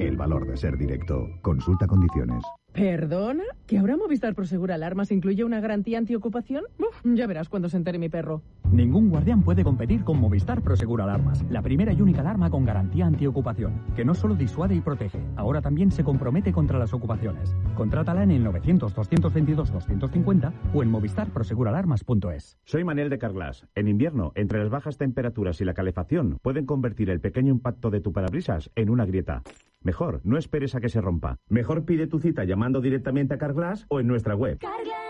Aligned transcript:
El 0.00 0.16
valor 0.16 0.46
de 0.46 0.56
ser 0.56 0.78
directo. 0.78 1.28
Consulta 1.42 1.86
condiciones. 1.86 2.42
¿Perdona? 2.72 3.42
¿Que 3.66 3.76
ahora 3.76 3.98
Movistar 3.98 4.34
Prosegur 4.34 4.72
Alarmas 4.72 5.12
incluye 5.12 5.44
una 5.44 5.60
garantía 5.60 5.98
antiocupación? 5.98 6.64
Uf, 6.78 7.02
ya 7.04 7.26
verás 7.26 7.50
cuando 7.50 7.68
se 7.68 7.76
entere 7.76 7.98
mi 7.98 8.08
perro. 8.08 8.40
Ningún 8.72 9.10
guardián 9.10 9.42
puede 9.42 9.62
competir 9.62 10.02
con 10.02 10.18
Movistar 10.18 10.62
Prosegur 10.62 11.02
Alarmas, 11.02 11.44
la 11.50 11.60
primera 11.60 11.92
y 11.92 12.00
única 12.00 12.22
alarma 12.22 12.48
con 12.48 12.64
garantía 12.64 13.04
antiocupación, 13.04 13.74
que 13.94 14.06
no 14.06 14.14
solo 14.14 14.36
disuade 14.36 14.74
y 14.74 14.80
protege, 14.80 15.20
ahora 15.36 15.60
también 15.60 15.90
se 15.90 16.02
compromete 16.02 16.50
contra 16.50 16.78
las 16.78 16.94
ocupaciones. 16.94 17.54
Contrátala 17.74 18.22
en 18.22 18.30
el 18.30 18.42
900-222-250 18.46 20.52
o 20.72 20.82
en 20.82 20.88
movistarproseguralarmas.es. 20.88 22.56
Soy 22.64 22.84
Manel 22.84 23.10
de 23.10 23.18
Carglass. 23.18 23.66
En 23.74 23.86
invierno, 23.86 24.32
entre 24.34 24.60
las 24.60 24.70
bajas 24.70 24.96
temperaturas 24.96 25.60
y 25.60 25.66
la 25.66 25.74
calefacción, 25.74 26.38
pueden 26.40 26.64
convertir 26.64 27.10
el 27.10 27.20
pequeño 27.20 27.52
impacto 27.52 27.90
de 27.90 28.00
tu 28.00 28.12
parabrisas 28.12 28.70
en 28.76 28.88
una 28.88 29.04
grieta. 29.04 29.42
Mejor, 29.82 30.20
no 30.24 30.36
esperes 30.36 30.74
a 30.74 30.80
que 30.80 30.90
se 30.90 31.00
rompa. 31.00 31.38
Mejor 31.48 31.86
pide 31.86 32.06
tu 32.06 32.18
cita 32.18 32.44
llamando 32.44 32.82
directamente 32.82 33.32
a 33.32 33.38
Carglass 33.38 33.86
o 33.88 33.98
en 33.98 34.08
nuestra 34.08 34.34
web. 34.34 34.58
Carglass 34.58 35.09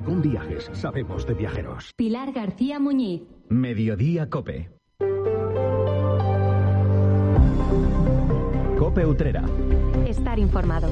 Viajes. 0.05 0.69
Sabemos 0.73 1.25
de 1.27 1.33
viajeros. 1.33 1.93
Pilar 1.95 2.31
García 2.33 2.79
Muñiz. 2.79 3.21
Mediodía 3.49 4.29
Cope. 4.29 4.69
Cope 8.77 9.05
Utrera. 9.05 9.45
Estar 10.07 10.39
informado. 10.39 10.87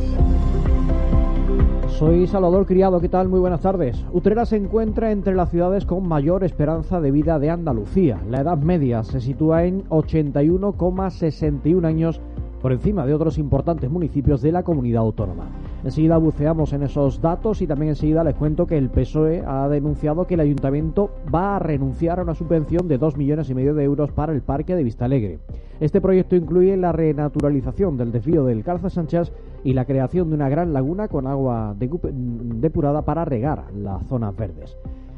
Soy 1.90 2.28
Salvador 2.28 2.66
Criado, 2.66 3.02
¿qué 3.02 3.10
tal? 3.10 3.28
Muy 3.28 3.40
buenas 3.40 3.62
tardes. 3.62 4.06
Utrera 4.14 4.46
se 4.46 4.56
encuentra 4.56 5.12
entre 5.12 5.36
las 5.36 5.50
ciudades 5.50 5.86
con 5.86 6.08
mayor 6.08 6.44
esperanza 6.44 7.02
de 7.02 7.12
vida 7.12 7.40
de 7.40 7.50
Andalucía. 7.50 8.22
La 8.30 8.42
edad 8.42 8.58
media 8.58 9.04
se 9.04 9.20
sitúa 9.22 9.66
en 9.66 9.84
81,61 9.90 11.86
años 11.86 12.22
por 12.62 12.72
encima 12.72 13.06
de 13.06 13.14
otros 13.14 13.38
importantes 13.38 13.90
municipios 13.90 14.42
de 14.42 14.52
la 14.52 14.64
comunidad 14.64 15.02
autónoma. 15.02 15.50
Enseguida 15.84 16.18
buceamos 16.18 16.74
en 16.74 16.84
esos 16.84 17.22
datos 17.22 17.62
y 17.62 17.68
también 17.68 17.90
enseguida 17.90 18.24
les 18.26 18.36
cuento 18.36 18.68
que 18.68 18.78
el 18.78 18.90
PSOE 18.90 19.44
ha 19.48 19.70
denunciado 19.70 20.28
que 20.28 20.34
el 20.34 20.42
ayuntamiento 20.42 21.10
va 21.34 21.56
a 21.56 21.60
renunciar 21.60 22.20
a 22.20 22.24
una 22.24 22.36
subvención 22.36 22.90
de 22.90 22.98
2 22.98 23.16
millones 23.16 23.50
y 23.50 23.56
medio 23.56 23.74
de 23.74 23.86
euros 23.86 24.12
para 24.12 24.34
el 24.34 24.42
parque 24.42 24.76
de 24.76 24.84
Vistalegre. 24.84 25.40
Este 25.80 26.02
proyecto 26.02 26.36
incluye 26.36 26.76
la 26.76 26.92
renaturalización 26.92 27.98
del 27.98 28.12
desvío 28.12 28.44
del 28.44 28.64
Calza 28.64 28.90
Sánchez 28.90 29.32
y 29.64 29.72
la 29.72 29.86
creación 29.86 30.28
de 30.30 30.36
una 30.36 30.50
gran 30.50 30.74
laguna 30.74 31.08
con 31.08 31.28
agua 31.28 31.74
depurada 31.78 33.04
para 33.04 33.24
regar 33.24 33.72
las 33.74 34.06
zonas 34.08 34.36
verdes. 34.36 34.76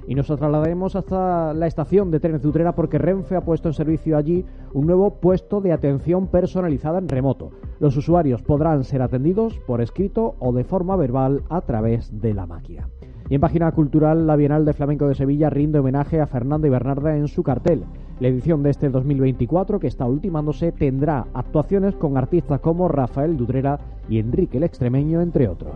Y 0.07 0.15
nos 0.15 0.27
trasladaremos 0.27 0.95
hasta 0.95 1.53
la 1.53 1.67
estación 1.67 2.11
de 2.11 2.19
trenes 2.19 2.41
de 2.41 2.47
Utrera 2.47 2.73
porque 2.73 2.97
Renfe 2.97 3.35
ha 3.35 3.41
puesto 3.41 3.69
en 3.69 3.73
servicio 3.73 4.17
allí 4.17 4.45
un 4.73 4.87
nuevo 4.87 5.19
puesto 5.19 5.61
de 5.61 5.71
atención 5.71 6.27
personalizada 6.27 6.99
en 6.99 7.07
remoto. 7.07 7.51
Los 7.79 7.95
usuarios 7.97 8.41
podrán 8.41 8.83
ser 8.83 9.01
atendidos 9.01 9.59
por 9.59 9.81
escrito 9.81 10.35
o 10.39 10.53
de 10.53 10.63
forma 10.63 10.95
verbal 10.95 11.43
a 11.49 11.61
través 11.61 12.21
de 12.21 12.33
la 12.33 12.45
máquina. 12.45 12.89
Y 13.31 13.35
en 13.35 13.41
página 13.41 13.71
cultural, 13.71 14.27
la 14.27 14.35
Bienal 14.35 14.65
de 14.65 14.73
Flamenco 14.73 15.07
de 15.07 15.15
Sevilla 15.15 15.49
rinde 15.49 15.79
homenaje 15.79 16.19
a 16.19 16.27
Fernando 16.27 16.67
y 16.67 16.69
Bernarda 16.69 17.15
en 17.15 17.29
su 17.29 17.43
cartel. 17.43 17.85
La 18.19 18.27
edición 18.27 18.61
de 18.61 18.71
este 18.71 18.89
2024, 18.89 19.79
que 19.79 19.87
está 19.87 20.05
ultimándose, 20.05 20.73
tendrá 20.73 21.27
actuaciones 21.33 21.95
con 21.95 22.17
artistas 22.17 22.59
como 22.59 22.89
Rafael 22.89 23.37
Dutrera 23.37 23.79
y 24.09 24.19
Enrique 24.19 24.57
el 24.57 24.63
Extremeño, 24.63 25.21
entre 25.21 25.47
otros. 25.47 25.75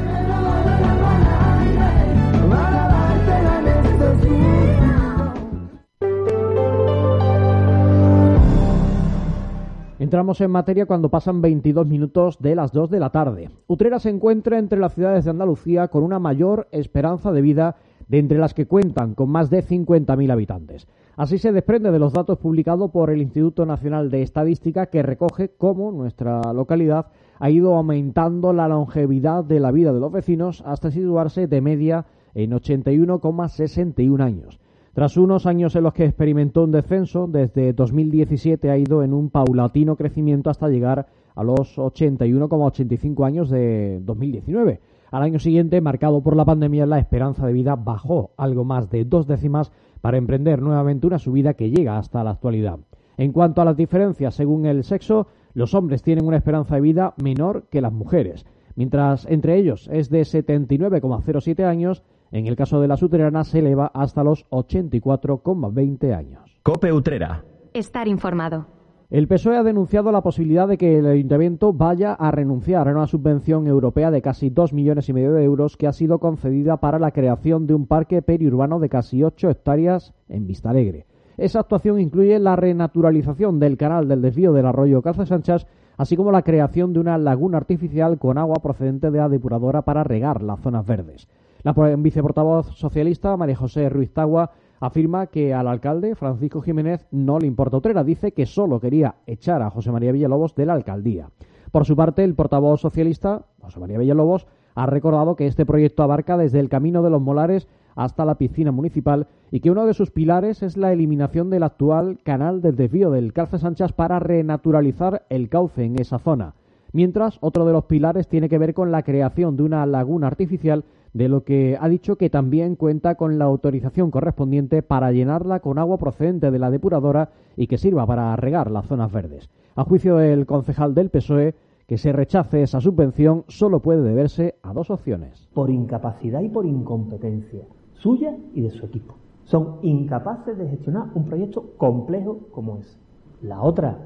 Entramos 10.11 10.41
en 10.41 10.51
materia 10.51 10.85
cuando 10.85 11.07
pasan 11.07 11.41
22 11.41 11.87
minutos 11.87 12.37
de 12.41 12.53
las 12.53 12.73
2 12.73 12.89
de 12.89 12.99
la 12.99 13.11
tarde. 13.11 13.49
Utrera 13.67 13.97
se 13.97 14.09
encuentra 14.09 14.59
entre 14.59 14.77
las 14.77 14.93
ciudades 14.93 15.23
de 15.23 15.31
Andalucía 15.31 15.87
con 15.87 16.03
una 16.03 16.19
mayor 16.19 16.67
esperanza 16.71 17.31
de 17.31 17.41
vida 17.41 17.77
de 18.09 18.19
entre 18.19 18.37
las 18.37 18.53
que 18.53 18.67
cuentan 18.67 19.15
con 19.15 19.29
más 19.29 19.49
de 19.49 19.63
50.000 19.63 20.29
habitantes. 20.29 20.85
Así 21.15 21.37
se 21.37 21.53
desprende 21.53 21.91
de 21.91 21.99
los 21.99 22.11
datos 22.11 22.39
publicados 22.39 22.91
por 22.91 23.09
el 23.09 23.21
Instituto 23.21 23.65
Nacional 23.65 24.11
de 24.11 24.21
Estadística 24.21 24.87
que 24.87 25.01
recoge 25.01 25.53
cómo 25.57 25.93
nuestra 25.93 26.41
localidad 26.51 27.05
ha 27.39 27.49
ido 27.49 27.75
aumentando 27.75 28.51
la 28.51 28.67
longevidad 28.67 29.45
de 29.45 29.61
la 29.61 29.71
vida 29.71 29.93
de 29.93 30.01
los 30.01 30.11
vecinos 30.11 30.61
hasta 30.65 30.91
situarse 30.91 31.47
de 31.47 31.61
media 31.61 32.05
en 32.33 32.51
81,61 32.51 34.21
años. 34.21 34.59
Tras 34.93 35.15
unos 35.15 35.45
años 35.45 35.75
en 35.77 35.83
los 35.83 35.93
que 35.93 36.03
experimentó 36.03 36.65
un 36.65 36.71
descenso, 36.71 37.25
desde 37.25 37.71
2017 37.71 38.69
ha 38.69 38.77
ido 38.77 39.03
en 39.03 39.13
un 39.13 39.29
paulatino 39.29 39.95
crecimiento 39.95 40.49
hasta 40.49 40.67
llegar 40.67 41.07
a 41.33 41.43
los 41.45 41.77
81,85 41.77 43.25
años 43.25 43.49
de 43.49 44.01
2019. 44.03 44.81
Al 45.11 45.23
año 45.23 45.39
siguiente, 45.39 45.79
marcado 45.79 46.21
por 46.21 46.35
la 46.35 46.43
pandemia, 46.43 46.85
la 46.85 46.99
esperanza 46.99 47.47
de 47.47 47.53
vida 47.53 47.77
bajó 47.77 48.31
algo 48.35 48.65
más 48.65 48.89
de 48.89 49.05
dos 49.05 49.27
décimas 49.27 49.71
para 50.01 50.17
emprender 50.17 50.61
nuevamente 50.61 51.07
una 51.07 51.19
subida 51.19 51.53
que 51.53 51.69
llega 51.69 51.97
hasta 51.97 52.21
la 52.25 52.31
actualidad. 52.31 52.79
En 53.17 53.31
cuanto 53.31 53.61
a 53.61 53.65
las 53.65 53.77
diferencias 53.77 54.35
según 54.35 54.65
el 54.65 54.83
sexo, 54.83 55.27
los 55.53 55.73
hombres 55.73 56.03
tienen 56.03 56.25
una 56.25 56.37
esperanza 56.37 56.75
de 56.75 56.81
vida 56.81 57.13
menor 57.21 57.63
que 57.69 57.79
las 57.79 57.93
mujeres, 57.93 58.45
mientras 58.75 59.25
entre 59.29 59.57
ellos 59.57 59.89
es 59.91 60.09
de 60.09 60.21
79,07 60.21 61.63
años 61.63 62.03
en 62.31 62.47
el 62.47 62.55
caso 62.55 62.79
de 62.79 62.87
la 62.87 62.95
Utrera 62.95 63.43
se 63.43 63.59
eleva 63.59 63.91
hasta 63.93 64.23
los 64.23 64.45
84,20 64.49 66.15
años. 66.15 66.59
Cope 66.63 66.93
Utrera. 66.93 67.43
Estar 67.73 68.07
informado. 68.07 68.67
El 69.09 69.27
PSOE 69.27 69.57
ha 69.57 69.63
denunciado 69.63 70.09
la 70.13 70.21
posibilidad 70.21 70.69
de 70.69 70.77
que 70.77 70.99
el 70.99 71.05
ayuntamiento 71.05 71.73
vaya 71.73 72.13
a 72.13 72.31
renunciar 72.31 72.87
a 72.87 72.91
una 72.91 73.07
subvención 73.07 73.67
europea 73.67 74.09
de 74.09 74.21
casi 74.21 74.49
2 74.49 74.71
millones 74.71 75.09
y 75.09 75.13
medio 75.13 75.33
de 75.33 75.43
euros 75.43 75.75
que 75.75 75.87
ha 75.87 75.91
sido 75.91 76.19
concedida 76.19 76.77
para 76.77 76.97
la 76.97 77.11
creación 77.11 77.67
de 77.67 77.73
un 77.73 77.87
parque 77.87 78.21
periurbano 78.21 78.79
de 78.79 78.87
casi 78.87 79.21
8 79.21 79.49
hectáreas 79.49 80.13
en 80.29 80.47
Vistalegre. 80.47 81.07
Esa 81.35 81.59
actuación 81.59 81.99
incluye 81.99 82.39
la 82.39 82.55
renaturalización 82.55 83.59
del 83.59 83.75
canal 83.75 84.07
del 84.07 84.21
desvío 84.21 84.53
del 84.53 84.65
arroyo 84.65 85.01
Calza 85.01 85.25
Sánchez, 85.25 85.67
así 85.97 86.15
como 86.15 86.31
la 86.31 86.43
creación 86.43 86.93
de 86.93 87.01
una 87.01 87.17
laguna 87.17 87.57
artificial 87.57 88.17
con 88.17 88.37
agua 88.37 88.61
procedente 88.63 89.11
de 89.11 89.17
la 89.17 89.27
depuradora 89.27 89.81
para 89.81 90.05
regar 90.05 90.41
las 90.41 90.61
zonas 90.61 90.85
verdes. 90.85 91.27
La 91.63 91.73
viceportavoz 91.73 92.75
socialista, 92.75 93.37
María 93.37 93.55
José 93.55 93.87
Ruiz 93.89 94.11
Tagua, 94.11 94.51
afirma 94.79 95.27
que 95.27 95.53
al 95.53 95.67
alcalde 95.67 96.15
Francisco 96.15 96.61
Jiménez 96.61 97.05
no 97.11 97.37
le 97.37 97.45
importa 97.45 97.77
Utrera. 97.77 98.03
Dice 98.03 98.31
que 98.31 98.47
solo 98.47 98.79
quería 98.79 99.15
echar 99.27 99.61
a 99.61 99.69
José 99.69 99.91
María 99.91 100.11
Villalobos 100.11 100.55
de 100.55 100.65
la 100.65 100.73
alcaldía. 100.73 101.29
Por 101.71 101.85
su 101.85 101.95
parte, 101.95 102.23
el 102.23 102.33
portavoz 102.33 102.81
socialista, 102.81 103.45
José 103.61 103.79
María 103.79 103.99
Villalobos, 103.99 104.47
ha 104.73 104.87
recordado 104.87 105.35
que 105.35 105.45
este 105.45 105.65
proyecto 105.65 106.01
abarca 106.01 106.35
desde 106.35 106.59
el 106.59 106.69
Camino 106.69 107.03
de 107.03 107.11
los 107.11 107.21
Molares 107.21 107.67
hasta 107.95 108.25
la 108.25 108.35
piscina 108.35 108.71
municipal 108.71 109.27
y 109.51 109.59
que 109.59 109.69
uno 109.69 109.85
de 109.85 109.93
sus 109.93 110.09
pilares 110.09 110.63
es 110.63 110.77
la 110.77 110.91
eliminación 110.93 111.51
del 111.51 111.63
actual 111.63 112.19
canal 112.23 112.61
del 112.61 112.75
desvío 112.75 113.11
del 113.11 113.33
Calce 113.33 113.59
Sanchas 113.59 113.93
para 113.93 114.17
renaturalizar 114.17 115.25
el 115.29 115.49
cauce 115.49 115.83
en 115.83 115.99
esa 115.99 116.17
zona. 116.17 116.55
Mientras, 116.93 117.37
otro 117.41 117.65
de 117.65 117.73
los 117.73 117.85
pilares 117.85 118.27
tiene 118.27 118.49
que 118.49 118.57
ver 118.57 118.73
con 118.73 118.91
la 118.91 119.03
creación 119.03 119.55
de 119.55 119.63
una 119.63 119.85
laguna 119.85 120.27
artificial, 120.27 120.83
de 121.13 121.27
lo 121.27 121.43
que 121.43 121.77
ha 121.79 121.89
dicho 121.89 122.15
que 122.15 122.29
también 122.29 122.75
cuenta 122.75 123.15
con 123.15 123.37
la 123.37 123.45
autorización 123.45 124.11
correspondiente 124.11 124.81
para 124.81 125.11
llenarla 125.11 125.59
con 125.59 125.77
agua 125.77 125.97
procedente 125.97 126.51
de 126.51 126.59
la 126.59 126.71
depuradora 126.71 127.29
y 127.57 127.67
que 127.67 127.77
sirva 127.77 128.05
para 128.05 128.35
regar 128.35 128.71
las 128.71 128.87
zonas 128.87 129.11
verdes. 129.11 129.49
A 129.75 129.83
juicio 129.83 130.17
del 130.17 130.45
concejal 130.45 130.93
del 130.93 131.09
PSOE, 131.09 131.55
que 131.87 131.97
se 131.97 132.13
rechace 132.13 132.61
esa 132.63 132.79
subvención 132.79 133.43
solo 133.47 133.81
puede 133.81 134.01
deberse 134.01 134.55
a 134.63 134.73
dos 134.73 134.89
opciones. 134.89 135.49
Por 135.53 135.69
incapacidad 135.69 136.41
y 136.41 136.49
por 136.49 136.65
incompetencia 136.65 137.65
suya 138.01 138.35
y 138.53 138.61
de 138.61 138.71
su 138.71 138.85
equipo. 138.85 139.15
Son 139.43 139.77
incapaces 139.81 140.57
de 140.57 140.67
gestionar 140.69 141.07
un 141.13 141.25
proyecto 141.25 141.73
complejo 141.77 142.39
como 142.51 142.77
ese. 142.77 142.97
La 143.41 143.61
otra, 143.61 143.97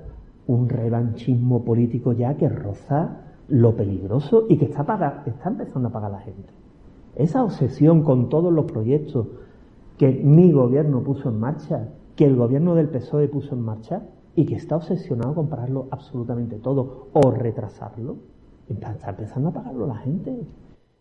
un 0.48 0.70
revanchismo 0.70 1.64
político 1.64 2.14
ya 2.14 2.36
que 2.36 2.50
roza 2.50 3.22
lo 3.48 3.76
peligroso 3.76 4.46
y 4.50 4.58
que 4.58 4.66
está, 4.66 5.24
está 5.26 5.50
empezando 5.50 5.88
a 5.90 5.92
pagar 5.92 6.12
la 6.12 6.20
gente. 6.20 6.50
Esa 7.16 7.44
obsesión 7.44 8.04
con 8.04 8.30
todos 8.30 8.52
los 8.52 8.66
proyectos 8.66 9.28
que 9.98 10.12
mi 10.12 10.52
gobierno 10.52 11.02
puso 11.02 11.30
en 11.30 11.40
marcha, 11.40 11.90
que 12.16 12.26
el 12.26 12.36
gobierno 12.36 12.76
del 12.76 12.90
PSOE 12.90 13.28
puso 13.28 13.56
en 13.56 13.62
marcha, 13.62 14.04
y 14.36 14.46
que 14.46 14.56
está 14.56 14.76
obsesionado 14.76 15.34
con 15.34 15.48
pararlo 15.48 15.88
absolutamente 15.92 16.58
todo 16.58 17.08
o 17.14 17.32
retrasarlo, 17.32 18.18
está 18.68 19.10
empezando 19.10 19.50
a 19.50 19.54
pagarlo 19.54 19.88
la 19.88 19.96
gente. 19.96 20.46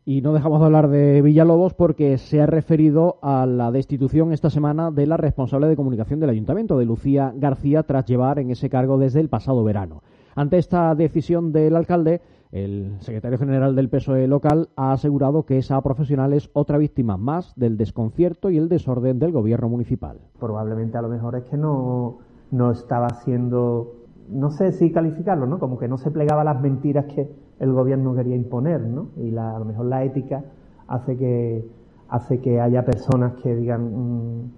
Y 0.06 0.20
no 0.20 0.34
dejamos 0.34 0.60
de 0.60 0.66
hablar 0.66 0.88
de 0.88 1.22
Villalobos 1.22 1.72
porque 1.72 2.18
se 2.18 2.42
ha 2.42 2.46
referido 2.46 3.16
a 3.22 3.46
la 3.46 3.72
destitución 3.72 4.32
esta 4.32 4.50
semana 4.50 4.90
de 4.90 5.06
la 5.06 5.16
responsable 5.16 5.66
de 5.66 5.76
comunicación 5.76 6.20
del 6.20 6.30
ayuntamiento, 6.30 6.78
de 6.78 6.84
Lucía 6.84 7.32
García, 7.34 7.84
tras 7.84 8.04
llevar 8.04 8.38
en 8.38 8.50
ese 8.50 8.68
cargo 8.68 8.98
desde 8.98 9.20
el 9.20 9.30
pasado 9.30 9.64
verano. 9.64 10.02
Ante 10.36 10.58
esta 10.58 10.94
decisión 10.94 11.52
del 11.52 11.74
alcalde, 11.74 12.20
el 12.54 12.96
secretario 13.00 13.36
general 13.36 13.74
del 13.74 13.88
PSOE 13.88 14.28
local 14.28 14.68
ha 14.76 14.92
asegurado 14.92 15.44
que 15.44 15.58
esa 15.58 15.80
profesional 15.82 16.32
es 16.32 16.48
otra 16.52 16.78
víctima 16.78 17.16
más 17.16 17.52
del 17.56 17.76
desconcierto 17.76 18.48
y 18.48 18.58
el 18.58 18.68
desorden 18.68 19.18
del 19.18 19.32
gobierno 19.32 19.68
municipal. 19.68 20.20
Probablemente 20.38 20.96
a 20.96 21.02
lo 21.02 21.08
mejor 21.08 21.34
es 21.34 21.44
que 21.46 21.56
no, 21.56 22.18
no 22.52 22.70
estaba 22.70 23.08
haciendo, 23.08 23.96
no 24.28 24.52
sé 24.52 24.70
si 24.70 24.92
calificarlo, 24.92 25.46
¿no? 25.46 25.58
Como 25.58 25.80
que 25.80 25.88
no 25.88 25.98
se 25.98 26.12
plegaba 26.12 26.42
a 26.42 26.44
las 26.44 26.60
mentiras 26.62 27.06
que 27.06 27.28
el 27.58 27.72
gobierno 27.72 28.14
quería 28.14 28.36
imponer, 28.36 28.82
¿no? 28.82 29.08
Y 29.16 29.32
la, 29.32 29.56
a 29.56 29.58
lo 29.58 29.64
mejor 29.64 29.86
la 29.86 30.04
ética 30.04 30.44
hace 30.86 31.16
que, 31.16 31.68
hace 32.08 32.40
que 32.40 32.60
haya 32.60 32.84
personas 32.84 33.34
que 33.42 33.52
digan, 33.56 33.82
mm, 33.82 34.52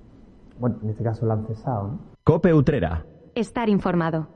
bueno, 0.60 0.76
en 0.82 0.90
este 0.90 1.02
caso 1.02 1.24
la 1.24 1.32
han 1.32 1.46
cesado, 1.46 1.88
¿no? 1.88 1.98
Cope 2.24 2.52
Utrera. 2.52 3.06
Estar 3.34 3.70
informado. 3.70 4.35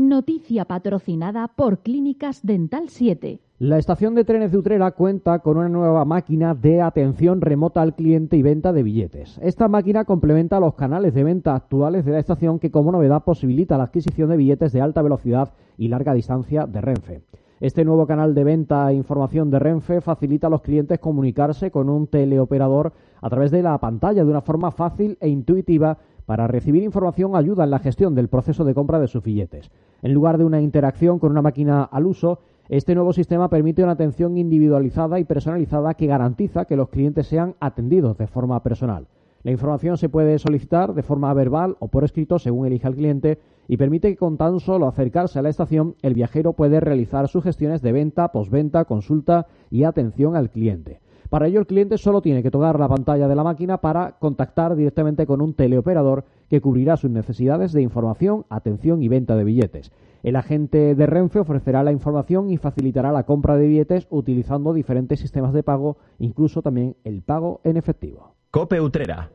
Noticia 0.00 0.64
patrocinada 0.64 1.48
por 1.48 1.80
Clínicas 1.80 2.46
Dental 2.46 2.88
7. 2.88 3.40
La 3.58 3.78
estación 3.78 4.14
de 4.14 4.24
trenes 4.24 4.52
de 4.52 4.58
Utrera 4.58 4.92
cuenta 4.92 5.40
con 5.40 5.56
una 5.56 5.68
nueva 5.68 6.04
máquina 6.04 6.54
de 6.54 6.80
atención 6.80 7.40
remota 7.40 7.82
al 7.82 7.96
cliente 7.96 8.36
y 8.36 8.42
venta 8.42 8.72
de 8.72 8.84
billetes. 8.84 9.40
Esta 9.42 9.66
máquina 9.66 10.04
complementa 10.04 10.60
los 10.60 10.76
canales 10.76 11.14
de 11.14 11.24
venta 11.24 11.56
actuales 11.56 12.04
de 12.04 12.12
la 12.12 12.20
estación 12.20 12.60
que 12.60 12.70
como 12.70 12.92
novedad 12.92 13.24
posibilita 13.24 13.76
la 13.76 13.84
adquisición 13.84 14.30
de 14.30 14.36
billetes 14.36 14.72
de 14.72 14.80
alta 14.80 15.02
velocidad 15.02 15.52
y 15.76 15.88
larga 15.88 16.14
distancia 16.14 16.68
de 16.68 16.80
Renfe. 16.80 17.22
Este 17.58 17.84
nuevo 17.84 18.06
canal 18.06 18.36
de 18.36 18.44
venta 18.44 18.88
e 18.92 18.94
información 18.94 19.50
de 19.50 19.58
Renfe 19.58 20.00
facilita 20.00 20.46
a 20.46 20.50
los 20.50 20.62
clientes 20.62 21.00
comunicarse 21.00 21.72
con 21.72 21.88
un 21.88 22.06
teleoperador 22.06 22.92
a 23.20 23.28
través 23.28 23.50
de 23.50 23.64
la 23.64 23.76
pantalla 23.78 24.24
de 24.24 24.30
una 24.30 24.42
forma 24.42 24.70
fácil 24.70 25.18
e 25.20 25.28
intuitiva 25.28 25.98
para 26.28 26.46
recibir 26.46 26.82
información 26.82 27.34
ayuda 27.34 27.64
en 27.64 27.70
la 27.70 27.78
gestión 27.78 28.14
del 28.14 28.28
proceso 28.28 28.62
de 28.62 28.74
compra 28.74 29.00
de 29.00 29.08
sus 29.08 29.22
billetes. 29.22 29.70
En 30.02 30.14
lugar 30.14 30.38
de 30.38 30.44
una 30.44 30.60
interacción 30.60 31.18
con 31.18 31.32
una 31.32 31.42
máquina 31.42 31.82
al 31.82 32.06
uso, 32.06 32.38
este 32.68 32.94
nuevo 32.94 33.12
sistema 33.12 33.48
permite 33.48 33.82
una 33.82 33.92
atención 33.92 34.36
individualizada 34.36 35.18
y 35.18 35.24
personalizada 35.24 35.94
que 35.94 36.06
garantiza 36.06 36.66
que 36.66 36.76
los 36.76 36.90
clientes 36.90 37.26
sean 37.26 37.56
atendidos 37.60 38.16
de 38.18 38.26
forma 38.26 38.62
personal. 38.62 39.08
La 39.42 39.50
información 39.50 39.96
se 39.96 40.08
puede 40.08 40.38
solicitar 40.38 40.94
de 40.94 41.02
forma 41.02 41.32
verbal 41.32 41.76
o 41.80 41.88
por 41.88 42.04
escrito 42.04 42.38
según 42.38 42.66
elija 42.66 42.88
el 42.88 42.96
cliente 42.96 43.38
y 43.66 43.76
permite 43.76 44.10
que 44.10 44.16
con 44.16 44.36
tan 44.36 44.60
solo 44.60 44.86
acercarse 44.86 45.38
a 45.38 45.42
la 45.42 45.48
estación 45.48 45.94
el 46.02 46.14
viajero 46.14 46.52
puede 46.52 46.80
realizar 46.80 47.28
sus 47.28 47.44
gestiones 47.44 47.82
de 47.82 47.92
venta, 47.92 48.28
posventa, 48.28 48.84
consulta 48.84 49.46
y 49.70 49.84
atención 49.84 50.36
al 50.36 50.50
cliente. 50.50 51.00
Para 51.28 51.46
ello 51.46 51.60
el 51.60 51.66
cliente 51.66 51.98
solo 51.98 52.22
tiene 52.22 52.42
que 52.42 52.50
tocar 52.50 52.80
la 52.80 52.88
pantalla 52.88 53.28
de 53.28 53.36
la 53.36 53.44
máquina 53.44 53.78
para 53.78 54.12
contactar 54.18 54.74
directamente 54.76 55.26
con 55.26 55.42
un 55.42 55.52
teleoperador 55.52 56.24
que 56.48 56.62
cubrirá 56.62 56.96
sus 56.96 57.10
necesidades 57.10 57.72
de 57.72 57.82
información, 57.82 58.46
atención 58.48 59.02
y 59.02 59.08
venta 59.08 59.36
de 59.36 59.44
billetes. 59.44 59.92
El 60.22 60.36
agente 60.36 60.94
de 60.94 61.06
Renfe 61.06 61.38
ofrecerá 61.38 61.82
la 61.82 61.92
información 61.92 62.50
y 62.50 62.56
facilitará 62.56 63.12
la 63.12 63.24
compra 63.24 63.56
de 63.56 63.66
billetes 63.66 64.06
utilizando 64.10 64.72
diferentes 64.72 65.20
sistemas 65.20 65.52
de 65.52 65.62
pago, 65.62 65.98
incluso 66.18 66.62
también 66.62 66.96
el 67.04 67.22
pago 67.22 67.60
en 67.62 67.76
efectivo. 67.76 68.34
Cope 68.50 68.80
Utrera. 68.80 69.30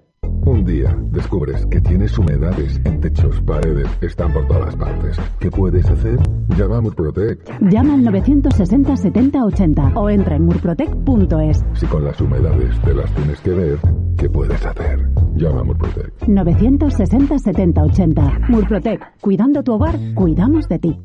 Un 0.45 0.65
día 0.65 0.95
descubres 1.11 1.65
que 1.67 1.79
tienes 1.81 2.17
humedades 2.17 2.79
en 2.83 2.99
techos, 2.99 3.39
paredes, 3.41 3.87
están 4.01 4.33
por 4.33 4.47
todas 4.47 4.75
partes. 4.75 5.17
¿Qué 5.39 5.49
puedes 5.49 5.89
hacer? 5.89 6.19
Llama 6.57 6.77
a 6.77 6.81
Murprotec. 6.81 7.59
Llama 7.69 7.93
al 7.93 8.03
960 8.03 8.95
70 8.97 9.45
80 9.45 9.91
o 9.95 10.09
entra 10.09 10.35
en 10.35 10.45
murprotec.es. 10.45 11.65
Si 11.73 11.85
con 11.87 12.03
las 12.03 12.19
humedades 12.19 12.79
te 12.81 12.93
las 12.93 13.13
tienes 13.13 13.39
que 13.41 13.51
ver, 13.51 13.79
¿qué 14.17 14.29
puedes 14.29 14.65
hacer? 14.65 15.09
Llama 15.35 15.61
a 15.61 15.63
Murprotec. 15.63 16.27
960 16.27 17.39
70 17.39 17.83
80. 17.83 18.39
Murprotec. 18.49 19.19
Cuidando 19.21 19.63
tu 19.63 19.73
hogar, 19.73 19.95
cuidamos 20.13 20.67
de 20.67 20.79
ti. 20.79 20.99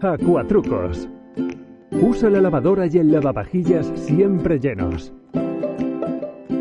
Acuatrucos. 0.00 1.08
Usa 1.90 2.30
la 2.30 2.40
lavadora 2.40 2.86
y 2.86 2.98
el 2.98 3.10
lavavajillas 3.10 3.92
siempre 3.96 4.58
llenos. 4.60 5.12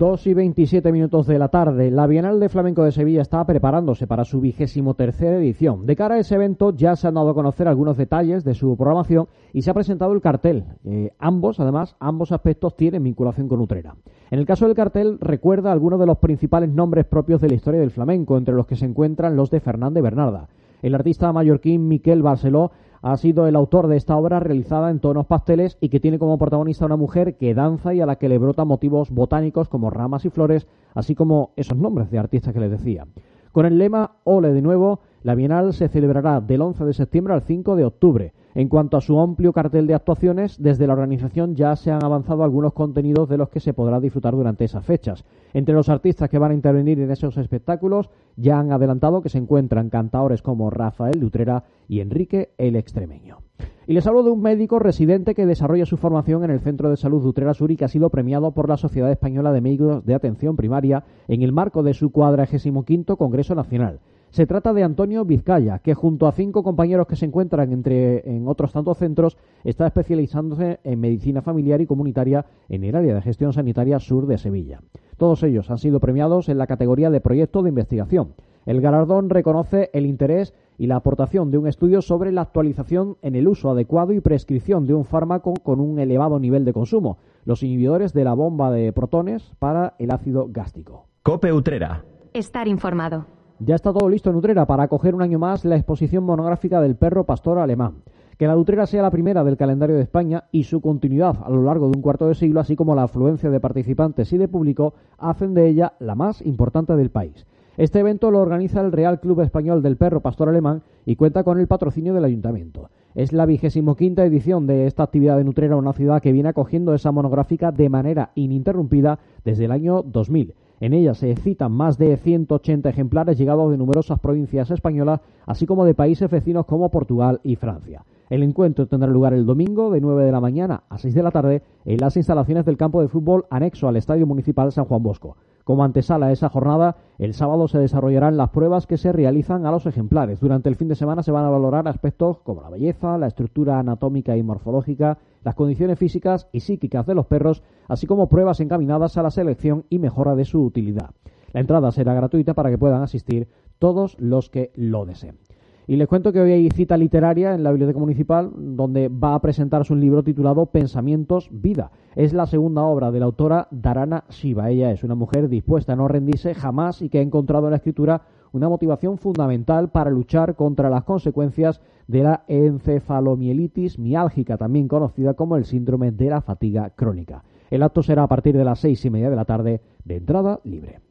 2 0.00 0.28
y 0.28 0.32
27 0.32 0.92
minutos 0.92 1.26
de 1.26 1.38
la 1.38 1.48
tarde, 1.48 1.90
la 1.90 2.06
Bienal 2.06 2.40
de 2.40 2.48
Flamenco 2.48 2.82
de 2.82 2.90
Sevilla 2.90 3.20
está 3.20 3.44
preparándose 3.44 4.06
para 4.06 4.24
su 4.24 4.40
vigésimo 4.40 4.94
tercera 4.94 5.36
edición. 5.36 5.84
De 5.84 5.94
cara 5.94 6.14
a 6.14 6.18
ese 6.18 6.36
evento 6.36 6.74
ya 6.74 6.96
se 6.96 7.06
han 7.06 7.12
dado 7.12 7.28
a 7.28 7.34
conocer 7.34 7.68
algunos 7.68 7.98
detalles 7.98 8.42
de 8.42 8.54
su 8.54 8.74
programación 8.78 9.28
y 9.52 9.60
se 9.60 9.70
ha 9.70 9.74
presentado 9.74 10.14
el 10.14 10.22
cartel. 10.22 10.64
Eh, 10.86 11.12
ambos, 11.18 11.60
además, 11.60 11.96
ambos 12.00 12.32
aspectos 12.32 12.76
tienen 12.76 13.04
vinculación 13.04 13.46
con 13.46 13.60
Utrera. 13.60 13.94
En 14.30 14.38
el 14.38 14.46
caso 14.46 14.64
del 14.64 14.74
cartel 14.74 15.18
recuerda 15.20 15.70
algunos 15.70 16.00
de 16.00 16.06
los 16.06 16.16
principales 16.16 16.70
nombres 16.70 17.04
propios 17.04 17.42
de 17.42 17.48
la 17.48 17.56
historia 17.56 17.80
del 17.80 17.90
flamenco, 17.90 18.38
entre 18.38 18.54
los 18.54 18.66
que 18.66 18.76
se 18.76 18.86
encuentran 18.86 19.36
los 19.36 19.50
de 19.50 19.60
Fernández 19.60 20.02
Bernarda. 20.02 20.48
El 20.80 20.94
artista 20.94 21.30
mallorquín 21.30 21.88
Miquel 21.88 22.22
Barceló 22.22 22.70
ha 23.02 23.16
sido 23.16 23.46
el 23.46 23.56
autor 23.56 23.86
de 23.86 23.96
esta 23.96 24.16
obra 24.16 24.40
realizada 24.40 24.90
en 24.90 25.00
tonos 25.00 25.26
pasteles 25.26 25.78
y 25.80 25.88
que 25.88 26.00
tiene 26.00 26.18
como 26.18 26.38
protagonista 26.38 26.84
una 26.86 26.96
mujer 26.96 27.36
que 27.36 27.54
danza 27.54 27.94
y 27.94 28.00
a 28.00 28.06
la 28.06 28.16
que 28.16 28.28
le 28.28 28.38
brotan 28.38 28.68
motivos 28.68 29.10
botánicos 29.10 29.68
como 29.68 29.90
ramas 29.90 30.24
y 30.24 30.30
flores, 30.30 30.66
así 30.94 31.14
como 31.14 31.52
esos 31.56 31.76
nombres 31.76 32.10
de 32.10 32.18
artistas 32.18 32.52
que 32.52 32.60
les 32.60 32.70
decía. 32.70 33.06
Con 33.52 33.66
el 33.66 33.78
lema 33.78 34.16
Ole 34.24 34.52
de 34.52 34.62
nuevo, 34.62 35.00
la 35.22 35.34
Bienal 35.34 35.74
se 35.74 35.88
celebrará 35.88 36.40
del 36.40 36.62
11 36.62 36.84
de 36.84 36.94
septiembre 36.94 37.34
al 37.34 37.42
5 37.42 37.76
de 37.76 37.84
octubre. 37.84 38.32
En 38.54 38.68
cuanto 38.68 38.96
a 38.96 39.00
su 39.00 39.20
amplio 39.20 39.52
cartel 39.52 39.86
de 39.86 39.94
actuaciones, 39.94 40.60
desde 40.60 40.86
la 40.86 40.94
organización 40.94 41.54
ya 41.54 41.76
se 41.76 41.90
han 41.90 42.02
avanzado 42.02 42.42
algunos 42.42 42.72
contenidos 42.72 43.28
de 43.28 43.36
los 43.36 43.50
que 43.50 43.60
se 43.60 43.74
podrá 43.74 44.00
disfrutar 44.00 44.34
durante 44.34 44.64
esas 44.64 44.84
fechas. 44.84 45.24
Entre 45.52 45.74
los 45.74 45.88
artistas 45.88 46.30
que 46.30 46.38
van 46.38 46.52
a 46.52 46.54
intervenir 46.54 46.98
en 47.00 47.10
esos 47.10 47.36
espectáculos, 47.36 48.08
ya 48.36 48.58
han 48.58 48.72
adelantado 48.72 49.20
que 49.20 49.28
se 49.28 49.38
encuentran 49.38 49.90
cantadores 49.90 50.42
como 50.42 50.70
Rafael 50.70 51.20
Lutrera 51.20 51.64
y 51.86 52.00
Enrique 52.00 52.52
el 52.56 52.74
Extremeño. 52.74 53.38
Y 53.86 53.92
les 53.92 54.06
hablo 54.06 54.22
de 54.22 54.30
un 54.30 54.40
médico 54.40 54.78
residente 54.78 55.34
que 55.34 55.46
desarrolla 55.46 55.84
su 55.84 55.96
formación 55.96 56.44
en 56.44 56.50
el 56.50 56.60
Centro 56.60 56.88
de 56.88 56.96
Salud 56.96 57.22
de 57.22 57.28
Utrera 57.28 57.54
Sur 57.54 57.70
y 57.70 57.76
que 57.76 57.84
ha 57.84 57.88
sido 57.88 58.08
premiado 58.08 58.52
por 58.52 58.68
la 58.68 58.76
Sociedad 58.76 59.10
Española 59.10 59.52
de 59.52 59.60
Médicos 59.60 60.04
de 60.06 60.14
Atención 60.14 60.56
Primaria 60.56 61.04
en 61.28 61.42
el 61.42 61.52
marco 61.52 61.82
de 61.82 61.92
su 61.92 62.10
45 62.10 63.16
Congreso 63.16 63.54
Nacional. 63.54 64.00
Se 64.30 64.46
trata 64.46 64.72
de 64.72 64.84
Antonio 64.84 65.24
Vizcaya, 65.24 65.80
que 65.80 65.94
junto 65.94 66.28
a 66.28 66.32
cinco 66.32 66.62
compañeros 66.62 67.08
que 67.08 67.16
se 67.16 67.26
encuentran 67.26 67.72
entre, 67.72 68.30
en 68.30 68.46
otros 68.46 68.72
tantos 68.72 68.96
centros, 68.98 69.36
está 69.64 69.88
especializándose 69.88 70.78
en 70.84 71.00
medicina 71.00 71.42
familiar 71.42 71.80
y 71.80 71.86
comunitaria 71.86 72.46
en 72.68 72.84
el 72.84 72.94
área 72.94 73.16
de 73.16 73.22
gestión 73.22 73.52
sanitaria 73.52 73.98
sur 73.98 74.28
de 74.28 74.38
Sevilla. 74.38 74.82
Todos 75.16 75.42
ellos 75.42 75.68
han 75.68 75.78
sido 75.78 75.98
premiados 75.98 76.48
en 76.48 76.58
la 76.58 76.68
categoría 76.68 77.10
de 77.10 77.20
proyecto 77.20 77.62
de 77.62 77.70
investigación. 77.70 78.34
El 78.66 78.80
galardón 78.80 79.30
reconoce 79.30 79.90
el 79.92 80.06
interés 80.06 80.54
y 80.78 80.86
la 80.86 80.96
aportación 80.96 81.50
de 81.50 81.58
un 81.58 81.66
estudio 81.66 82.00
sobre 82.00 82.30
la 82.30 82.42
actualización 82.42 83.16
en 83.22 83.34
el 83.34 83.48
uso 83.48 83.70
adecuado 83.70 84.12
y 84.12 84.20
prescripción 84.20 84.86
de 84.86 84.94
un 84.94 85.04
fármaco 85.04 85.54
con 85.54 85.80
un 85.80 85.98
elevado 85.98 86.38
nivel 86.38 86.64
de 86.64 86.72
consumo, 86.72 87.18
los 87.44 87.64
inhibidores 87.64 88.12
de 88.12 88.22
la 88.22 88.34
bomba 88.34 88.70
de 88.70 88.92
protones 88.92 89.50
para 89.58 89.94
el 89.98 90.12
ácido 90.12 90.46
gástrico. 90.48 91.06
Cope 91.24 91.52
Utrera. 91.52 92.04
Estar 92.32 92.68
informado. 92.68 93.39
Ya 93.62 93.74
está 93.74 93.92
todo 93.92 94.08
listo 94.08 94.30
en 94.30 94.36
Utrera 94.36 94.64
para 94.64 94.84
acoger 94.84 95.14
un 95.14 95.20
año 95.20 95.38
más 95.38 95.66
la 95.66 95.76
exposición 95.76 96.24
monográfica 96.24 96.80
del 96.80 96.96
perro 96.96 97.24
pastor 97.24 97.58
alemán. 97.58 97.96
Que 98.38 98.46
la 98.46 98.56
Utrera 98.56 98.86
sea 98.86 99.02
la 99.02 99.10
primera 99.10 99.44
del 99.44 99.58
calendario 99.58 99.96
de 99.96 100.02
España 100.02 100.44
y 100.50 100.64
su 100.64 100.80
continuidad 100.80 101.36
a 101.44 101.50
lo 101.50 101.62
largo 101.62 101.90
de 101.90 101.96
un 101.98 102.00
cuarto 102.00 102.26
de 102.26 102.34
siglo, 102.34 102.60
así 102.60 102.74
como 102.74 102.94
la 102.94 103.02
afluencia 103.02 103.50
de 103.50 103.60
participantes 103.60 104.32
y 104.32 104.38
de 104.38 104.48
público, 104.48 104.94
hacen 105.18 105.52
de 105.52 105.68
ella 105.68 105.92
la 105.98 106.14
más 106.14 106.40
importante 106.40 106.96
del 106.96 107.10
país. 107.10 107.44
Este 107.76 107.98
evento 107.98 108.30
lo 108.30 108.40
organiza 108.40 108.80
el 108.80 108.92
Real 108.92 109.20
Club 109.20 109.42
Español 109.42 109.82
del 109.82 109.98
Perro 109.98 110.20
Pastor 110.20 110.48
Alemán 110.48 110.80
y 111.04 111.16
cuenta 111.16 111.44
con 111.44 111.60
el 111.60 111.66
patrocinio 111.66 112.14
del 112.14 112.24
Ayuntamiento. 112.24 112.88
Es 113.14 113.34
la 113.34 113.44
vigésimo 113.44 113.94
quinta 113.94 114.24
edición 114.24 114.66
de 114.66 114.86
esta 114.86 115.02
actividad 115.02 115.36
de 115.36 115.46
Utrera, 115.46 115.76
una 115.76 115.92
ciudad 115.92 116.22
que 116.22 116.32
viene 116.32 116.48
acogiendo 116.48 116.94
esa 116.94 117.12
monográfica 117.12 117.72
de 117.72 117.90
manera 117.90 118.30
ininterrumpida 118.36 119.18
desde 119.44 119.66
el 119.66 119.72
año 119.72 120.02
2000. 120.02 120.54
En 120.80 120.94
ella 120.94 121.12
se 121.12 121.36
citan 121.36 121.72
más 121.72 121.98
de 121.98 122.16
180 122.16 122.88
ejemplares 122.88 123.36
llegados 123.36 123.70
de 123.70 123.76
numerosas 123.76 124.18
provincias 124.18 124.70
españolas, 124.70 125.20
así 125.44 125.66
como 125.66 125.84
de 125.84 125.94
países 125.94 126.30
vecinos 126.30 126.64
como 126.64 126.90
Portugal 126.90 127.38
y 127.44 127.56
Francia. 127.56 128.02
El 128.30 128.42
encuentro 128.42 128.86
tendrá 128.86 129.10
lugar 129.10 129.34
el 129.34 129.44
domingo 129.44 129.90
de 129.90 130.00
9 130.00 130.24
de 130.24 130.32
la 130.32 130.40
mañana 130.40 130.84
a 130.88 130.96
6 130.96 131.14
de 131.14 131.22
la 131.22 131.32
tarde 131.32 131.62
en 131.84 131.98
las 131.98 132.16
instalaciones 132.16 132.64
del 132.64 132.78
campo 132.78 133.02
de 133.02 133.08
fútbol 133.08 133.44
anexo 133.50 133.88
al 133.88 133.96
Estadio 133.96 134.26
Municipal 134.26 134.72
San 134.72 134.86
Juan 134.86 135.02
Bosco. 135.02 135.36
Como 135.70 135.84
antesala 135.84 136.26
a 136.26 136.32
esa 136.32 136.48
jornada, 136.48 136.96
el 137.16 137.32
sábado 137.32 137.68
se 137.68 137.78
desarrollarán 137.78 138.36
las 138.36 138.50
pruebas 138.50 138.88
que 138.88 138.96
se 138.96 139.12
realizan 139.12 139.66
a 139.66 139.70
los 139.70 139.86
ejemplares. 139.86 140.40
Durante 140.40 140.68
el 140.68 140.74
fin 140.74 140.88
de 140.88 140.96
semana 140.96 141.22
se 141.22 141.30
van 141.30 141.44
a 141.44 141.48
valorar 141.48 141.86
aspectos 141.86 142.40
como 142.40 142.60
la 142.60 142.70
belleza, 142.70 143.16
la 143.18 143.28
estructura 143.28 143.78
anatómica 143.78 144.36
y 144.36 144.42
morfológica, 144.42 145.18
las 145.44 145.54
condiciones 145.54 145.96
físicas 145.96 146.48
y 146.50 146.58
psíquicas 146.58 147.06
de 147.06 147.14
los 147.14 147.26
perros, 147.26 147.62
así 147.86 148.08
como 148.08 148.28
pruebas 148.28 148.58
encaminadas 148.58 149.16
a 149.16 149.22
la 149.22 149.30
selección 149.30 149.84
y 149.90 150.00
mejora 150.00 150.34
de 150.34 150.44
su 150.44 150.60
utilidad. 150.60 151.10
La 151.52 151.60
entrada 151.60 151.92
será 151.92 152.14
gratuita 152.14 152.54
para 152.54 152.70
que 152.70 152.76
puedan 152.76 153.02
asistir 153.02 153.46
todos 153.78 154.16
los 154.18 154.50
que 154.50 154.72
lo 154.74 155.06
deseen. 155.06 155.38
Y 155.86 155.96
les 155.96 156.06
cuento 156.06 156.32
que 156.32 156.40
hoy 156.40 156.52
hay 156.52 156.68
cita 156.70 156.96
literaria 156.96 157.54
en 157.54 157.62
la 157.62 157.70
Biblioteca 157.70 157.98
Municipal 157.98 158.52
donde 158.56 159.08
va 159.08 159.34
a 159.34 159.40
presentarse 159.40 159.92
un 159.92 160.00
libro 160.00 160.22
titulado 160.22 160.66
Pensamientos, 160.66 161.48
Vida. 161.50 161.90
Es 162.14 162.32
la 162.32 162.46
segunda 162.46 162.82
obra 162.82 163.10
de 163.10 163.18
la 163.18 163.26
autora 163.26 163.66
Darana 163.70 164.24
Shiva. 164.30 164.70
Ella 164.70 164.92
es 164.92 165.02
una 165.02 165.14
mujer 165.14 165.48
dispuesta 165.48 165.94
a 165.94 165.96
no 165.96 166.06
rendirse 166.06 166.54
jamás 166.54 167.02
y 167.02 167.08
que 167.08 167.18
ha 167.18 167.22
encontrado 167.22 167.66
en 167.66 167.70
la 167.70 167.76
escritura 167.78 168.22
una 168.52 168.68
motivación 168.68 169.18
fundamental 169.18 169.90
para 169.90 170.10
luchar 170.10 170.54
contra 170.54 170.90
las 170.90 171.04
consecuencias 171.04 171.80
de 172.08 172.22
la 172.22 172.44
encefalomielitis 172.48 173.98
miálgica, 173.98 174.56
también 174.56 174.88
conocida 174.88 175.34
como 175.34 175.56
el 175.56 175.64
síndrome 175.64 176.10
de 176.10 176.30
la 176.30 176.40
fatiga 176.40 176.90
crónica. 176.90 177.44
El 177.70 177.82
acto 177.84 178.02
será 178.02 178.24
a 178.24 178.28
partir 178.28 178.56
de 178.56 178.64
las 178.64 178.80
seis 178.80 179.04
y 179.04 179.10
media 179.10 179.30
de 179.30 179.36
la 179.36 179.44
tarde 179.44 179.80
de 180.04 180.16
entrada 180.16 180.60
libre. 180.64 181.09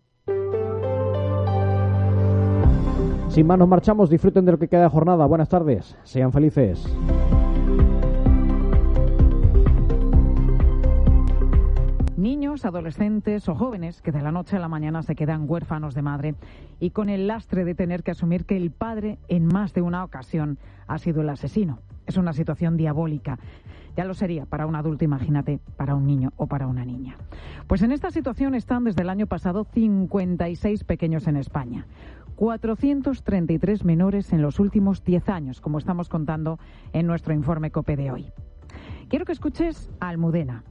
Sin 3.39 3.47
más, 3.47 3.57
nos 3.57 3.69
marchamos. 3.69 4.09
Disfruten 4.09 4.43
de 4.43 4.51
lo 4.51 4.59
que 4.59 4.67
queda 4.67 4.81
de 4.81 4.89
jornada. 4.89 5.25
Buenas 5.25 5.47
tardes. 5.47 5.95
Sean 6.03 6.33
felices. 6.33 6.85
Niños, 12.17 12.65
adolescentes 12.65 13.47
o 13.47 13.55
jóvenes 13.55 14.01
que 14.01 14.11
de 14.11 14.21
la 14.21 14.33
noche 14.33 14.57
a 14.57 14.59
la 14.59 14.67
mañana 14.67 15.03
se 15.03 15.15
quedan 15.15 15.45
huérfanos 15.49 15.95
de 15.95 16.01
madre 16.01 16.35
y 16.81 16.89
con 16.89 17.07
el 17.07 17.27
lastre 17.27 17.63
de 17.63 17.75
tener 17.75 18.03
que 18.03 18.11
asumir 18.11 18.43
que 18.43 18.57
el 18.57 18.71
padre 18.71 19.19
en 19.29 19.45
más 19.45 19.73
de 19.73 19.83
una 19.83 20.03
ocasión 20.03 20.57
ha 20.87 20.97
sido 20.97 21.21
el 21.21 21.29
asesino. 21.29 21.79
Es 22.07 22.17
una 22.17 22.33
situación 22.33 22.75
diabólica. 22.75 23.39
Ya 23.95 24.03
lo 24.03 24.13
sería 24.13 24.45
para 24.45 24.65
un 24.65 24.75
adulto, 24.75 25.05
imagínate, 25.05 25.59
para 25.77 25.95
un 25.95 26.05
niño 26.05 26.31
o 26.35 26.47
para 26.47 26.67
una 26.67 26.83
niña. 26.83 27.15
Pues 27.67 27.81
en 27.83 27.91
esta 27.91 28.11
situación 28.11 28.55
están 28.55 28.83
desde 28.83 29.01
el 29.01 29.09
año 29.09 29.27
pasado 29.27 29.65
56 29.73 30.83
pequeños 30.83 31.27
en 31.27 31.37
España. 31.37 31.85
433 32.39 33.83
menores 33.83 34.31
en 34.31 34.41
los 34.41 34.61
últimos 34.61 35.03
10 35.03 35.27
años, 35.27 35.59
como 35.59 35.77
estamos 35.77 36.07
contando 36.07 36.57
en 36.93 37.05
nuestro 37.05 37.33
informe 37.33 37.69
COPE 37.69 37.97
de 37.97 38.11
hoy. 38.11 38.31
Quiero 39.09 39.25
que 39.25 39.33
escuches 39.33 39.91
a 39.99 40.07
Almudena. 40.07 40.63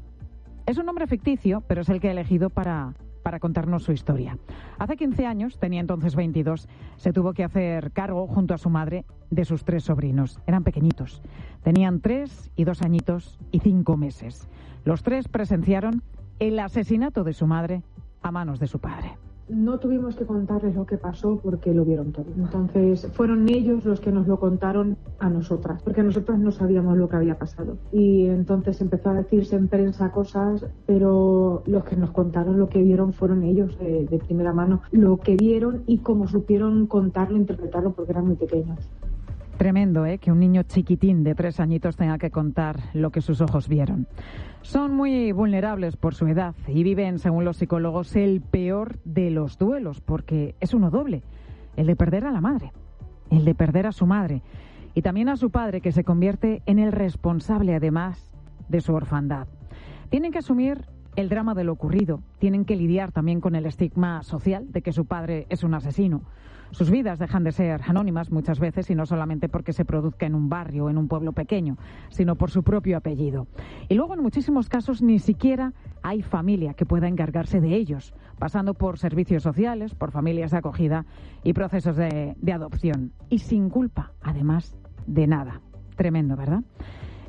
Es 0.65 0.79
un 0.79 0.87
nombre 0.87 1.07
ficticio, 1.07 1.63
pero 1.69 1.83
es 1.83 1.91
el 1.91 2.01
que 2.01 2.09
he 2.09 2.13
elegido 2.13 2.49
para, 2.49 2.95
para 3.23 3.39
contarnos 3.39 3.83
su 3.83 3.93
historia. 3.93 4.39
Hace 4.79 4.97
15 4.97 5.27
años, 5.27 5.59
tenía 5.59 5.83
entonces 5.83 6.17
22, 6.17 6.71
se 6.97 7.13
tuvo 7.13 7.35
que 7.35 7.45
hacer 7.45 7.93
cargo 7.93 8.27
junto 8.27 8.55
a 8.55 8.59
su 8.59 8.71
madre 8.71 9.05
de 9.29 9.45
sus 9.45 9.63
tres 9.67 9.85
sobrinos. 9.85 10.41
Eran 10.47 10.65
pequeñitos. 10.65 11.21
Tenían 11.63 12.01
tres 12.01 12.51
y 12.57 12.65
dos 12.65 12.81
añitos 12.81 13.39
y 13.53 13.59
cinco 13.59 13.99
meses. 13.99 14.49
Los 14.87 15.03
tres 15.03 15.29
presenciaron 15.29 16.03
el 16.39 16.59
asesinato 16.61 17.25
de 17.25 17.35
su 17.35 17.47
madre 17.47 17.83
a 18.23 18.31
manos 18.31 18.59
de 18.59 18.69
su 18.69 18.79
padre 18.79 19.19
no 19.49 19.78
tuvimos 19.78 20.17
que 20.17 20.26
contarles 20.26 20.75
lo 20.75 20.87
que 20.87 20.99
pasó 20.99 21.40
porque 21.43 21.75
lo 21.75 21.85
vieron 21.85 22.12
todo. 22.12 22.26
Entonces 22.37 23.09
fueron 23.12 23.49
ellos 23.49 23.85
los 23.85 24.00
que 24.00 24.12
nos 24.12 24.26
lo 24.26 24.38
contaron 24.38 24.97
a 25.19 25.28
nosotras, 25.28 25.83
porque 25.83 26.02
nosotras 26.02 26.38
no 26.38 26.52
sabíamos 26.52 26.97
lo 26.97 27.09
que 27.09 27.17
había 27.17 27.38
pasado. 27.38 27.76
Y 27.93 28.26
entonces 28.26 28.81
empezó 28.81 29.11
a 29.11 29.14
decirse 29.14 29.57
en 29.57 29.69
prensa 29.69 30.11
cosas, 30.12 30.67
pero 30.87 31.62
los 31.67 31.85
que 31.85 31.97
nos 31.97 32.11
contaron 32.11 32.59
lo 32.59 32.69
que 32.69 32.83
vieron 32.83 33.12
fueron 33.12 33.43
ellos 33.43 33.76
eh, 33.81 34.07
de 34.09 34.19
primera 34.19 34.52
mano, 34.52 34.83
lo 34.93 35.19
que 35.19 35.37
vieron 35.37 35.83
y 35.87 35.99
cómo 35.99 36.28
supieron 36.28 36.87
contarlo, 36.87 37.37
interpretarlo, 37.37 37.93
porque 37.93 38.12
eran 38.12 38.26
muy 38.26 38.37
pequeños. 38.37 38.78
Tremendo, 39.59 40.07
¿eh? 40.07 40.19
Que 40.19 40.31
un 40.31 40.38
niño 40.38 40.62
chiquitín 40.62 41.25
de 41.25 41.35
tres 41.35 41.59
añitos 41.59 41.97
tenga 41.97 42.17
que 42.17 42.31
contar 42.31 42.79
lo 42.95 43.11
que 43.11 43.21
sus 43.21 43.41
ojos 43.41 43.69
vieron. 43.69 44.07
Son 44.62 44.95
muy 44.95 45.33
vulnerables 45.33 45.97
por 45.97 46.15
su 46.15 46.29
edad 46.29 46.55
y 46.69 46.85
viven, 46.85 47.19
según 47.19 47.45
los 47.45 47.57
psicólogos, 47.57 48.15
el 48.15 48.41
peor 48.41 49.00
de 49.05 49.31
los 49.31 49.59
duelos, 49.59 50.00
porque 50.00 50.55
es 50.61 50.75
uno 50.75 50.91
doble, 50.91 51.25
el 51.75 51.88
de 51.88 51.97
perder 51.97 52.25
a 52.25 52.31
la 52.31 52.41
madre, 52.41 52.73
el 53.31 53.45
de 53.45 53.57
perder 53.57 53.88
a 53.88 53.93
su 53.93 54.07
madre 54.07 54.43
y 54.95 55.03
también 55.03 55.29
a 55.29 55.37
su 55.37 55.50
padre, 55.50 55.81
que 55.81 55.91
se 55.91 56.05
convierte 56.05 56.62
en 56.67 56.79
el 56.79 56.93
responsable, 56.93 57.75
además, 57.75 58.31
de 58.69 58.81
su 58.81 58.95
orfandad. 58.95 59.49
Tienen 60.09 60.31
que 60.31 60.38
asumir 60.38 60.87
el 61.17 61.29
drama 61.29 61.55
de 61.55 61.65
lo 61.65 61.73
ocurrido, 61.73 62.23
tienen 62.38 62.65
que 62.65 62.77
lidiar 62.77 63.11
también 63.11 63.41
con 63.41 63.57
el 63.57 63.67
estigma 63.67 64.23
social 64.23 64.71
de 64.71 64.83
que 64.83 64.93
su 64.93 65.07
padre 65.07 65.47
es 65.49 65.65
un 65.65 65.75
asesino. 65.75 66.23
Sus 66.71 66.91
vidas 66.91 67.19
dejan 67.19 67.45
de 67.45 67.53
ser 67.53 67.81
anónimas 67.87 68.31
muchas 68.31 68.61
veces 68.61 68.91
y 68.91 68.95
no 68.95 69.07
solamente 69.07 69.49
porque 69.49 69.73
se 69.73 69.85
produzca 69.85 70.27
en 70.27 70.35
un 70.35 70.49
barrio 70.49 70.85
o 70.85 70.91
en 70.91 70.99
un 70.99 71.09
pueblo 71.09 71.33
pequeño, 71.33 71.77
sino 72.11 72.37
por 72.37 72.51
su 72.51 72.63
propio 72.63 72.97
apellido. 72.97 73.47
Y 73.89 73.95
luego 73.95 74.15
en 74.15 74.23
muchísimos 74.23 74.69
casos 74.69 75.03
ni 75.03 75.19
siquiera 75.19 75.73
hay 76.03 76.23
familia 76.23 76.75
que 76.75 76.87
pueda 76.87 77.09
encargarse 77.09 77.61
de 77.61 77.75
ellos, 77.75 78.15
pasando 78.39 78.75
por 78.75 78.99
servicios 78.99 79.43
sociales, 79.43 79.95
por 79.95 80.11
familias 80.11 80.51
de 80.51 80.59
acogida 80.59 81.07
y 81.43 81.53
procesos 81.53 81.97
de, 81.97 82.37
de 82.41 82.53
adopción. 82.53 83.13
Y 83.31 83.39
sin 83.39 83.71
culpa, 83.71 84.13
además, 84.23 84.77
de 85.07 85.27
nada. 85.27 85.61
Tremendo, 85.97 86.37
¿verdad? 86.37 86.63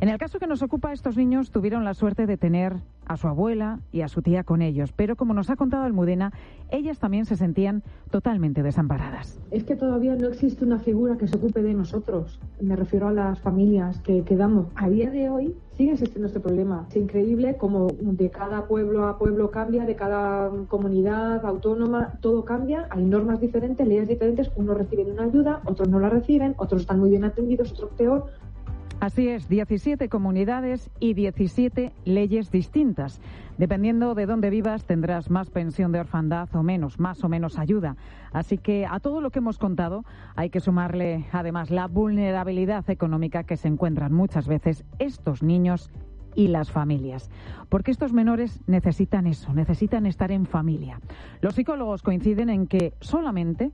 En 0.01 0.09
el 0.09 0.17
caso 0.17 0.39
que 0.39 0.47
nos 0.47 0.61
ocupa, 0.61 0.93
estos 0.93 1.17
niños 1.17 1.51
tuvieron 1.51 1.83
la 1.83 1.93
suerte 1.93 2.25
de 2.25 2.37
tener 2.37 2.77
a 3.09 3.17
su 3.17 3.27
abuela 3.27 3.79
y 3.91 4.01
a 4.01 4.07
su 4.07 4.21
tía 4.21 4.43
con 4.43 4.61
ellos, 4.61 4.93
pero 4.93 5.15
como 5.15 5.33
nos 5.33 5.49
ha 5.49 5.55
contado 5.55 5.83
Almudena, 5.83 6.31
ellas 6.69 6.99
también 6.99 7.25
se 7.25 7.35
sentían 7.35 7.81
totalmente 8.11 8.61
desamparadas. 8.61 9.39
Es 9.49 9.63
que 9.63 9.75
todavía 9.75 10.15
no 10.15 10.27
existe 10.27 10.63
una 10.63 10.77
figura 10.77 11.17
que 11.17 11.27
se 11.27 11.35
ocupe 11.35 11.63
de 11.63 11.73
nosotros. 11.73 12.39
Me 12.61 12.75
refiero 12.75 13.07
a 13.07 13.11
las 13.11 13.39
familias 13.39 13.99
que 14.01 14.23
quedamos. 14.23 14.67
A 14.75 14.89
día 14.89 15.09
de 15.09 15.27
hoy 15.27 15.55
sigue 15.75 15.93
existiendo 15.93 16.27
este 16.27 16.39
problema. 16.39 16.85
Es 16.89 16.97
increíble 16.97 17.57
como 17.57 17.87
de 17.87 18.29
cada 18.29 18.67
pueblo 18.67 19.07
a 19.07 19.17
pueblo 19.17 19.49
cambia, 19.49 19.85
de 19.85 19.95
cada 19.95 20.51
comunidad 20.67 21.43
autónoma, 21.43 22.19
todo 22.21 22.45
cambia. 22.45 22.87
Hay 22.91 23.03
normas 23.03 23.41
diferentes, 23.41 23.87
leyes 23.87 24.07
diferentes. 24.07 24.51
Unos 24.55 24.77
reciben 24.77 25.09
una 25.11 25.23
ayuda, 25.23 25.61
otros 25.65 25.89
no 25.89 25.99
la 25.99 26.09
reciben, 26.09 26.53
otros 26.57 26.81
están 26.81 26.99
muy 26.99 27.09
bien 27.09 27.23
atendidos, 27.23 27.71
otros 27.71 27.89
peor. 27.97 28.25
Así 28.99 29.29
es, 29.29 29.47
17 29.47 30.09
comunidades 30.09 30.89
y 30.99 31.13
17 31.13 31.93
leyes 32.03 32.51
distintas. 32.51 33.21
Dependiendo 33.57 34.13
de 34.13 34.25
dónde 34.25 34.49
vivas, 34.49 34.83
tendrás 34.83 35.29
más 35.29 35.49
pensión 35.49 35.93
de 35.93 36.01
orfandad 36.01 36.53
o 36.53 36.63
menos, 36.63 36.99
más 36.99 37.23
o 37.23 37.29
menos 37.29 37.57
ayuda. 37.57 37.95
Así 38.33 38.57
que 38.57 38.85
a 38.85 38.99
todo 38.99 39.21
lo 39.21 39.29
que 39.31 39.39
hemos 39.39 39.57
contado 39.57 40.03
hay 40.35 40.49
que 40.49 40.59
sumarle 40.59 41.27
además 41.31 41.71
la 41.71 41.87
vulnerabilidad 41.87 42.89
económica 42.89 43.45
que 43.45 43.55
se 43.55 43.69
encuentran 43.69 44.13
muchas 44.13 44.49
veces 44.49 44.83
estos 44.99 45.43
niños 45.43 45.89
y 46.35 46.49
las 46.49 46.69
familias. 46.69 47.29
Porque 47.69 47.91
estos 47.91 48.11
menores 48.11 48.59
necesitan 48.67 49.27
eso, 49.27 49.53
necesitan 49.53 50.07
estar 50.07 50.29
en 50.33 50.45
familia. 50.45 50.99
Los 51.39 51.55
psicólogos 51.55 52.03
coinciden 52.03 52.49
en 52.49 52.67
que 52.67 52.93
solamente 52.99 53.71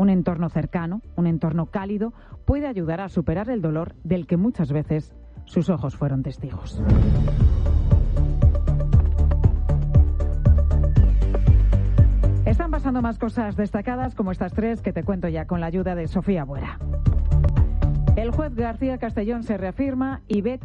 un 0.00 0.08
entorno 0.08 0.48
cercano, 0.48 1.02
un 1.14 1.26
entorno 1.26 1.66
cálido, 1.66 2.14
puede 2.46 2.66
ayudar 2.66 3.02
a 3.02 3.10
superar 3.10 3.50
el 3.50 3.60
dolor 3.60 3.94
del 4.02 4.26
que 4.26 4.38
muchas 4.38 4.72
veces 4.72 5.12
sus 5.44 5.68
ojos 5.68 5.94
fueron 5.94 6.22
testigos. 6.22 6.82
Están 12.46 12.70
pasando 12.70 13.02
más 13.02 13.18
cosas 13.18 13.56
destacadas 13.56 14.14
como 14.14 14.32
estas 14.32 14.54
tres 14.54 14.80
que 14.80 14.94
te 14.94 15.04
cuento 15.04 15.28
ya 15.28 15.46
con 15.46 15.60
la 15.60 15.66
ayuda 15.66 15.94
de 15.94 16.08
Sofía 16.08 16.44
Buera. 16.44 16.78
El 18.16 18.30
juez 18.30 18.54
García 18.54 18.96
Castellón 18.96 19.42
se 19.42 19.58
reafirma 19.58 20.22
y 20.28 20.40
ve 20.40 20.56